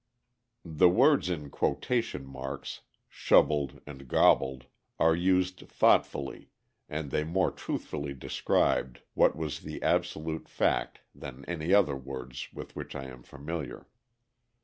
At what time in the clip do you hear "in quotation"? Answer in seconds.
1.29-2.25